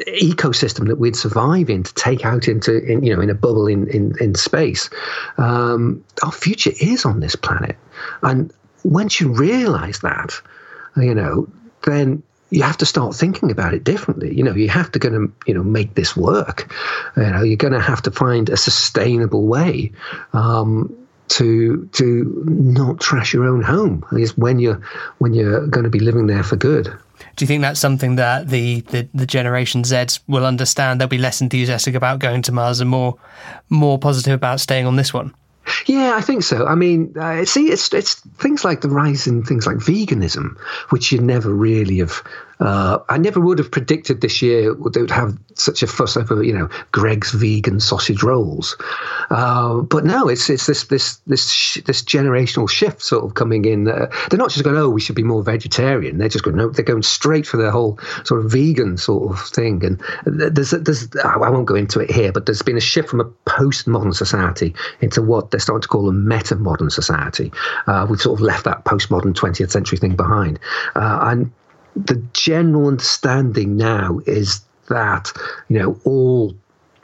[0.08, 3.68] ecosystem that we'd survive in to take out into in, you know in a bubble
[3.68, 4.90] in in, in space.
[5.38, 7.76] Um, our future is on this planet,
[8.22, 10.34] and once you realise that,
[10.96, 11.48] you know,
[11.86, 14.36] then you have to start thinking about it differently.
[14.36, 16.72] You know, you have to going to you know make this work.
[17.18, 19.92] You know, you're going to have to find a sustainable way.
[20.34, 20.96] Um,
[21.30, 24.82] to to not trash your own home is when you're
[25.20, 26.92] when you're going to be living there for good.
[27.40, 31.00] Do you think that's something that the, the, the Generation Zs will understand?
[31.00, 33.18] They'll be less enthusiastic about going to Mars and more
[33.70, 35.34] more positive about staying on this one.
[35.86, 36.66] Yeah, I think so.
[36.66, 40.58] I mean, uh, see, it's it's things like the rise in things like veganism,
[40.90, 42.22] which you never really have
[42.60, 46.44] uh, I never would have predicted this year they would have such a fuss over,
[46.44, 48.76] you know, Greggs vegan sausage rolls.
[49.30, 53.64] Uh, but no, it's it's this this this sh- this generational shift sort of coming
[53.66, 53.88] in.
[53.88, 56.18] Uh, they're not just going, oh, we should be more vegetarian.
[56.18, 59.40] They're just going, no, they're going straight for the whole sort of vegan sort of
[59.48, 59.84] thing.
[59.86, 63.22] And there's there's I won't go into it here, but there's been a shift from
[63.22, 67.54] a postmodern society into what they're starting to call a meta modern society.
[67.88, 70.60] Uh, we've sort of left that postmodern 20th century thing behind,
[70.96, 71.52] uh, and
[71.96, 75.32] the general understanding now is that
[75.70, 76.54] you know all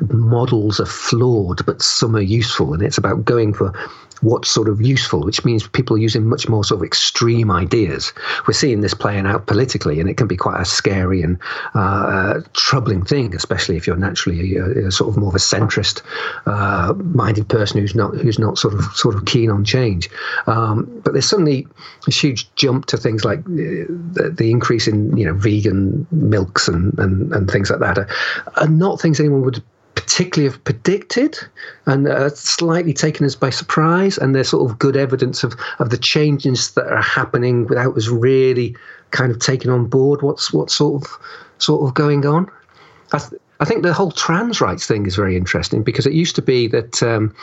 [0.10, 3.74] models are flawed, but some are useful, and it's about going for
[4.22, 8.14] what's sort of useful, which means people are using much more sort of extreme ideas.
[8.48, 11.38] We're seeing this playing out politically, and it can be quite a scary and
[11.74, 16.02] uh, troubling thing, especially if you're naturally a, a sort of more of a centrist
[16.46, 20.10] uh, minded person who's not who's not sort of sort of keen on change.
[20.48, 21.68] Um, but there's suddenly
[22.08, 26.68] a huge jump to things like uh, the, the, increase in you know vegan milks
[26.68, 28.08] and, and, and things like that are,
[28.58, 29.62] are not things anyone would
[29.96, 31.38] particularly have predicted
[31.86, 34.18] and slightly taken us by surprise.
[34.18, 38.08] And there's sort of good evidence of, of the changes that are happening without us
[38.08, 38.76] really
[39.12, 41.18] kind of taking on board what's what sort of
[41.58, 42.50] sort of going on.
[43.60, 46.68] I think the whole trans rights thing is very interesting because it used to be
[46.68, 47.02] that.
[47.02, 47.36] Um,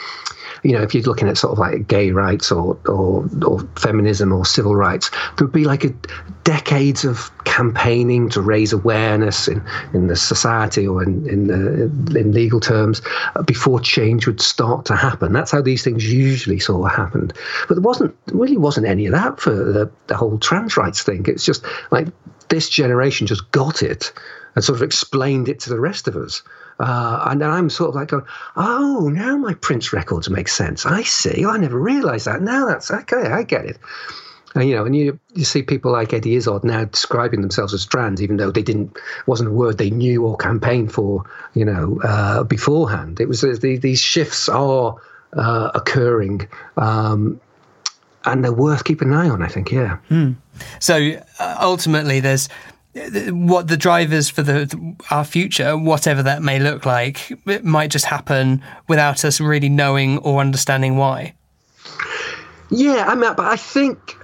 [0.63, 4.33] you know, if you're looking at sort of like gay rights or, or, or feminism
[4.33, 5.93] or civil rights, there would be like a,
[6.45, 12.33] decades of campaigning to raise awareness in, in the society or in, in, the, in
[12.33, 13.03] legal terms
[13.47, 15.33] before change would start to happen.
[15.33, 17.33] That's how these things usually sort of happened.
[17.69, 21.25] But there wasn't really wasn't any of that for the, the whole trans rights thing.
[21.27, 22.09] It's just like
[22.49, 24.13] this generation just got it
[24.55, 26.43] and sort of explained it to the rest of us.
[26.81, 28.25] Uh, and then I'm sort of like going,
[28.57, 30.87] oh, now my Prince records make sense.
[30.87, 31.45] I see.
[31.45, 32.43] I never realised that.
[32.43, 33.31] Now that's okay.
[33.31, 33.79] I get it.
[34.55, 37.87] And, you know, and you you see people like Eddie Izzard now describing themselves as
[37.87, 42.01] trans, even though they didn't wasn't a word they knew or campaigned for, you know,
[42.05, 43.21] uh, beforehand.
[43.21, 44.97] It was uh, the, these shifts are
[45.33, 46.49] uh, occurring.
[46.77, 47.41] Um,
[48.25, 49.73] and they're worth keeping an eye on, I think.
[49.73, 49.97] Yeah.
[50.09, 50.33] Hmm.
[50.79, 52.49] So uh, ultimately, there's
[52.95, 58.05] what the drivers for the our future, whatever that may look like, it might just
[58.05, 61.35] happen without us really knowing or understanding why.
[62.71, 64.17] Yeah, I mean, but I think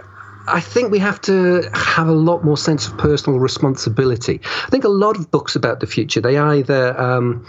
[0.47, 4.41] I think we have to have a lot more sense of personal responsibility.
[4.67, 7.47] I think a lot of books about the future they either um,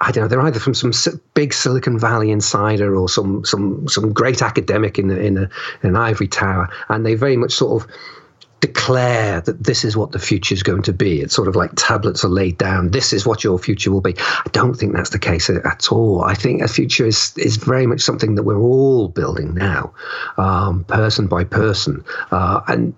[0.00, 0.28] I don't know.
[0.28, 0.92] They're either from some
[1.34, 5.50] big Silicon Valley insider or some some some great academic in, the, in, a,
[5.82, 7.90] in an ivory tower, and they very much sort of
[8.60, 11.20] declare that this is what the future is going to be.
[11.20, 12.90] It's sort of like tablets are laid down.
[12.90, 14.14] This is what your future will be.
[14.18, 16.24] I don't think that's the case at all.
[16.24, 19.92] I think a future is is very much something that we're all building now,
[20.38, 22.94] um, person by person, uh, and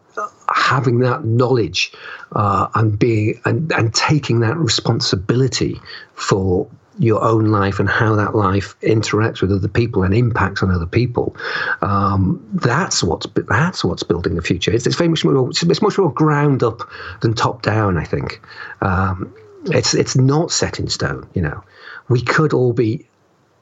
[0.55, 1.93] having that knowledge
[2.33, 5.81] uh, and being and, and taking that responsibility
[6.15, 6.69] for
[7.01, 10.87] your own life and how that life interacts with other people and impacts on other
[10.87, 11.35] people.
[11.81, 14.71] Um, that's what's that's what's building the future.
[14.71, 16.89] It's, it's very much more it's much more ground up
[17.23, 17.97] than top down.
[17.97, 18.41] I think
[18.83, 19.35] um,
[19.67, 21.27] it's it's not set in stone.
[21.35, 21.65] You know,
[22.11, 23.07] we could all be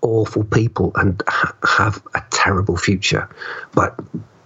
[0.03, 3.29] awful people and ha- have a terrible future,
[3.73, 3.99] but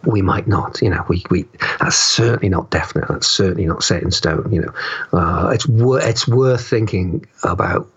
[0.04, 0.82] we might not.
[0.82, 1.46] You know, we, we
[1.80, 3.08] that's certainly not definite.
[3.08, 4.52] That's certainly not set in stone.
[4.52, 7.88] You know, uh, it's wor- it's worth thinking about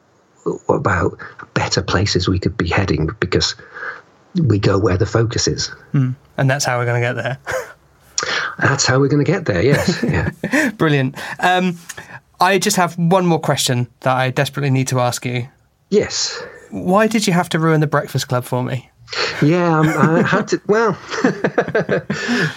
[0.70, 1.18] about
[1.54, 3.56] better places we could be heading because
[4.44, 5.72] we go where the focus is.
[5.94, 6.16] Mm.
[6.38, 7.38] And that's how we're going to get there.
[8.60, 10.04] that's how we're going to get there, yes.
[10.04, 10.70] Yeah.
[10.78, 11.16] Brilliant.
[11.40, 11.78] Um,
[12.40, 15.48] I just have one more question that I desperately need to ask you.
[15.90, 16.44] Yes.
[16.72, 18.90] Why did you have to ruin the Breakfast Club for me?
[19.42, 20.62] Yeah, um, I had to.
[20.68, 20.98] Well,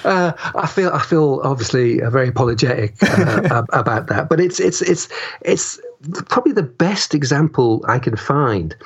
[0.05, 5.09] uh, I feel I feel obviously very apologetic uh, about that, but it's it's it's
[5.43, 5.78] it's
[6.27, 8.77] probably the best example I can find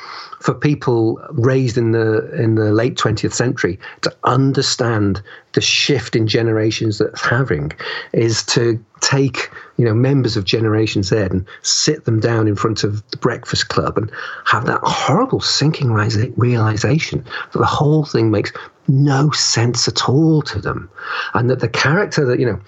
[0.41, 6.27] for people raised in the in the late 20th century to understand the shift in
[6.27, 7.73] generations that's having
[8.13, 12.83] is to take you know members of Generation Z and sit them down in front
[12.83, 14.11] of the Breakfast Club and
[14.47, 18.53] have that horrible sinking realization that the whole thing makes
[18.89, 20.91] no sense at all to them,
[21.35, 22.61] and that the character that you know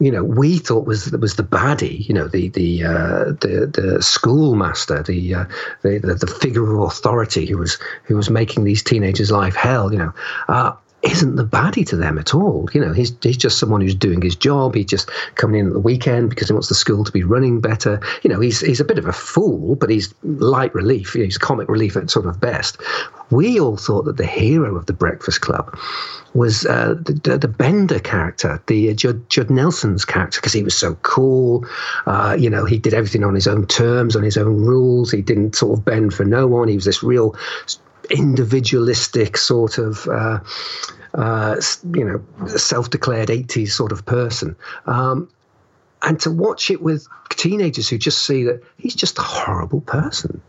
[0.00, 4.02] you know, we thought was was the baddie, you know, the the uh, the, the
[4.02, 5.44] schoolmaster, the, uh,
[5.82, 9.92] the, the the figure of authority who was who was making these teenagers' life hell,
[9.92, 10.12] you know.
[10.48, 10.72] Uh,
[11.02, 12.68] isn't the baddie to them at all.
[12.72, 14.74] You know, he's he's just someone who's doing his job.
[14.74, 17.60] He's just coming in at the weekend because he wants the school to be running
[17.60, 18.00] better.
[18.22, 21.12] You know, he's he's a bit of a fool, but he's light relief.
[21.12, 22.78] He's comic relief at sort of best.
[23.30, 25.78] We all thought that the hero of the Breakfast Club
[26.34, 30.74] was uh, the, the, Bender character, the uh, Judd, Judd Nelson's character, because he was
[30.74, 31.66] so cool.
[32.06, 35.10] Uh, you know, he did everything on his own terms, on his own rules.
[35.10, 36.68] He didn't sort of bend for no one.
[36.68, 37.34] He was this real
[38.10, 40.06] individualistic sort of.
[40.08, 40.40] Uh,
[41.14, 41.58] uh,
[41.94, 44.54] you know, self-declared 80s sort of person.
[44.84, 45.28] Um,
[46.02, 50.40] and to watch it with teenagers who just see that he's just a horrible person.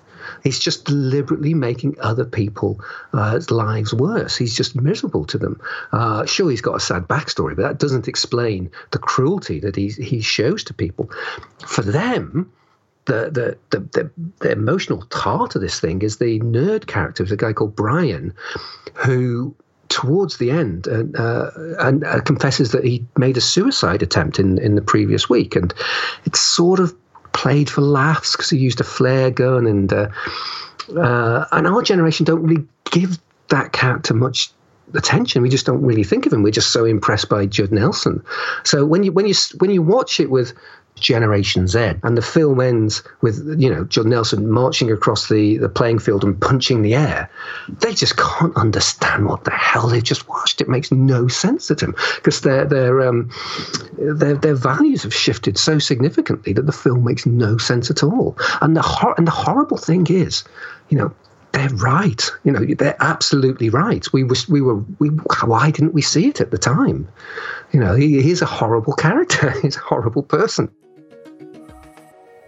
[0.43, 2.81] He's just deliberately making other people's
[3.13, 4.37] uh, lives worse.
[4.37, 5.59] He's just miserable to them.
[5.91, 9.89] Uh, sure, he's got a sad backstory, but that doesn't explain the cruelty that he,
[9.89, 11.09] he shows to people.
[11.65, 12.51] For them,
[13.09, 17.53] the, the, the, the, emotional heart of this thing is the nerd character, a guy
[17.53, 18.33] called Brian,
[18.93, 19.55] who
[19.89, 24.59] towards the end uh, uh, and uh, confesses that he made a suicide attempt in,
[24.59, 25.55] in the previous week.
[25.55, 25.73] And
[26.25, 26.95] it's sort of
[27.33, 30.09] played for laughs because he used a flare gun, and uh,
[30.97, 33.17] uh, and our generation don't really give
[33.49, 34.51] that character much
[34.93, 35.41] attention.
[35.41, 36.43] We just don't really think of him.
[36.43, 38.23] We're just so impressed by Judd Nelson.
[38.63, 40.53] So when you when you when you watch it with
[40.99, 41.93] Generation Z.
[42.03, 46.23] And the film ends with, you know, John Nelson marching across the, the playing field
[46.23, 47.29] and punching the air.
[47.67, 50.61] They just can't understand what the hell they've just watched.
[50.61, 53.29] It makes no sense to them because their, their, um,
[53.97, 58.37] their, their values have shifted so significantly that the film makes no sense at all.
[58.61, 60.43] And the, hor- and the horrible thing is,
[60.89, 61.13] you know,
[61.51, 62.31] they're right.
[62.43, 64.05] You know, they're absolutely right.
[64.13, 65.09] We was we were we.
[65.43, 67.07] Why didn't we see it at the time?
[67.71, 69.51] You know, he, he's a horrible character.
[69.61, 70.69] he's a horrible person.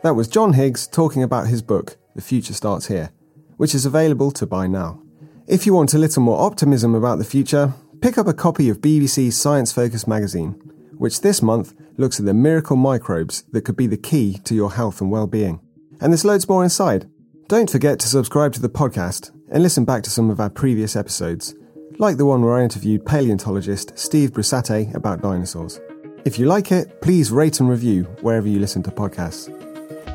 [0.04, 3.12] That was John Higgs talking about his book, The Future Starts Here,
[3.58, 5.00] which is available to buy now.
[5.48, 8.82] If you want a little more optimism about the future, pick up a copy of
[8.82, 10.54] BBC's Science Focus magazine,
[10.98, 14.72] which this month looks at the miracle microbes that could be the key to your
[14.72, 15.60] health and well-being.
[16.00, 17.08] And there's loads more inside.
[17.48, 20.96] Don't forget to subscribe to the podcast and listen back to some of our previous
[20.96, 21.54] episodes,
[22.00, 25.80] like the one where I interviewed paleontologist Steve Brusatte about dinosaurs.
[26.26, 29.71] If you like it, please rate and review wherever you listen to podcasts.